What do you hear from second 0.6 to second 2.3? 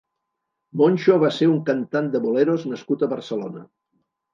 Moncho va ser un cantant de